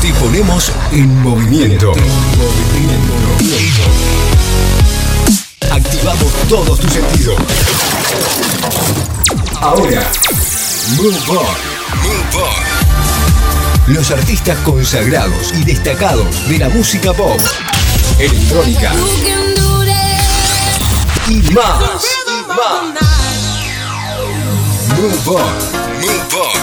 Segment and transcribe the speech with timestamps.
[0.00, 1.92] Te ponemos en movimiento.
[5.70, 7.36] Activamos todos tus sentidos.
[9.60, 10.10] Ahora,
[10.96, 11.36] Move On.
[12.02, 13.94] Move On.
[13.94, 17.40] Los artistas consagrados y destacados de la música pop,
[18.18, 18.92] electrónica
[21.28, 22.04] y más.
[22.28, 22.88] Y más.
[24.96, 25.78] Move On.
[26.00, 26.57] Move On.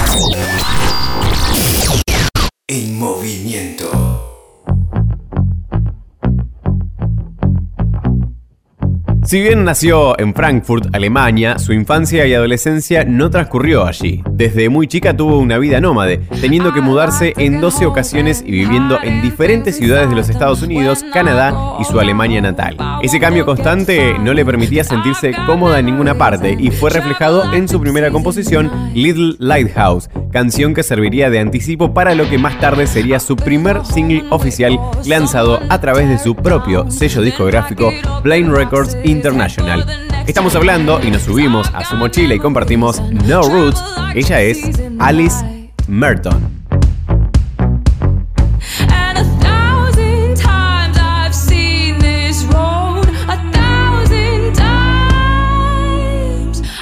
[9.35, 14.23] Si bien nació en Frankfurt, Alemania, su infancia y adolescencia no transcurrió allí.
[14.31, 18.97] Desde muy chica tuvo una vida nómade, teniendo que mudarse en 12 ocasiones y viviendo
[19.03, 22.77] en diferentes ciudades de los Estados Unidos, Canadá y su Alemania natal.
[23.01, 27.67] Ese cambio constante no le permitía sentirse cómoda en ninguna parte y fue reflejado en
[27.67, 32.87] su primera composición, Little Lighthouse, canción que serviría de anticipo para lo que más tarde
[32.87, 37.91] sería su primer single oficial lanzado a través de su propio sello discográfico
[38.23, 39.83] Blind Records International.
[40.27, 43.83] Estamos hablando y nos subimos a su mochila y compartimos No Roots.
[44.13, 44.61] Ella es
[44.99, 45.43] Alice
[45.87, 46.63] Merton.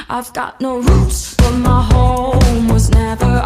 [0.09, 3.41] I've got no roots, but my home was never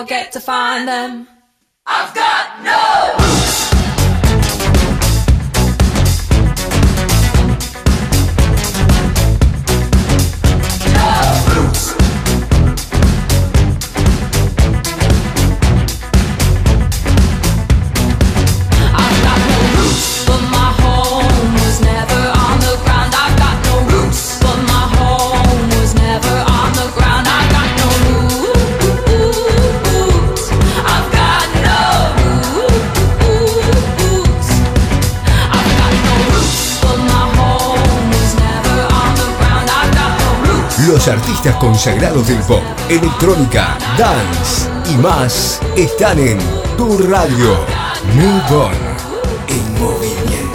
[0.00, 1.26] forget to find them.
[1.86, 3.45] I've got no
[40.86, 46.38] Los artistas consagrados del pop, electrónica, dance y más están en
[46.76, 47.54] tu radio.
[48.50, 48.72] On.
[49.48, 50.45] En movimiento.